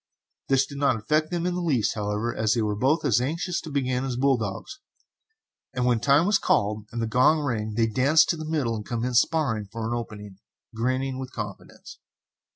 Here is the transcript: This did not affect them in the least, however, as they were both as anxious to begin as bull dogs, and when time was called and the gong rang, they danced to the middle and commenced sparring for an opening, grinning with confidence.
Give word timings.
This 0.47 0.65
did 0.65 0.79
not 0.79 0.95
affect 0.95 1.29
them 1.29 1.45
in 1.45 1.53
the 1.53 1.61
least, 1.61 1.93
however, 1.93 2.35
as 2.35 2.55
they 2.55 2.63
were 2.63 2.75
both 2.75 3.05
as 3.05 3.21
anxious 3.21 3.61
to 3.61 3.69
begin 3.69 4.03
as 4.03 4.15
bull 4.15 4.35
dogs, 4.35 4.79
and 5.75 5.85
when 5.85 5.99
time 5.99 6.25
was 6.25 6.39
called 6.39 6.87
and 6.91 6.99
the 6.99 7.05
gong 7.05 7.39
rang, 7.39 7.75
they 7.75 7.85
danced 7.85 8.27
to 8.29 8.35
the 8.35 8.49
middle 8.49 8.75
and 8.75 8.83
commenced 8.83 9.21
sparring 9.21 9.67
for 9.71 9.87
an 9.87 9.93
opening, 9.93 10.39
grinning 10.73 11.19
with 11.19 11.31
confidence. 11.33 11.99